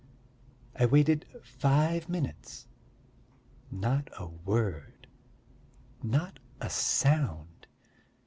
[0.75, 2.65] I waited five minutes
[3.69, 5.05] not a word,
[6.01, 7.67] not a sound.